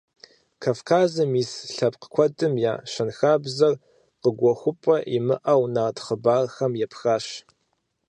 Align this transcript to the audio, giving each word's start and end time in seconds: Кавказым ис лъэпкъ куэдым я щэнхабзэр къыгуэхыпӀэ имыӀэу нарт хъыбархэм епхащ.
Кавказым 0.63 1.31
ис 1.41 1.51
лъэпкъ 1.75 2.07
куэдым 2.13 2.53
я 2.71 2.73
щэнхабзэр 2.91 3.73
къыгуэхыпӀэ 4.21 4.95
имыӀэу 5.17 5.63
нарт 5.73 5.97
хъыбархэм 6.05 6.73
епхащ. 6.85 7.25